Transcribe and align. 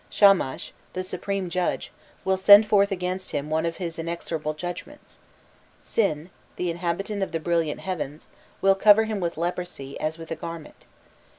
Shamas, 0.09 0.71
the 0.93 1.03
supreme 1.03 1.47
judge, 1.47 1.91
will 2.25 2.35
send 2.35 2.65
forth 2.65 2.91
against 2.91 3.33
him 3.33 3.51
one 3.51 3.67
of 3.67 3.77
his 3.77 3.99
inexorable 3.99 4.55
judgments. 4.55 5.19
Sin, 5.79 6.31
the 6.55 6.71
inhabitant 6.71 7.21
of 7.21 7.33
the 7.33 7.39
brilliant 7.39 7.81
heavens, 7.81 8.27
will 8.63 8.73
cover 8.73 9.03
him 9.03 9.19
with 9.19 9.37
leprosy 9.37 9.99
as 9.99 10.17
with 10.17 10.31
a 10.31 10.35
garment. 10.35 10.87